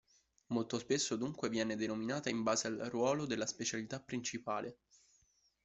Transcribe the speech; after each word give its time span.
Molto 0.47 0.79
spesso 0.79 1.15
dunque 1.15 1.47
viene 1.47 1.75
denominata 1.75 2.31
in 2.31 2.41
base 2.41 2.65
al 2.65 2.77
ruolo 2.89 3.27
della 3.27 3.45
specialità 3.45 3.99
principale. 3.99 4.79